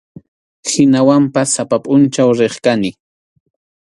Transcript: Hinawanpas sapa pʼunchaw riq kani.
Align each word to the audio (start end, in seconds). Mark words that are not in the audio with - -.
Hinawanpas 0.69 1.47
sapa 1.55 1.77
pʼunchaw 1.83 2.29
riq 2.39 2.55
kani. 2.63 2.89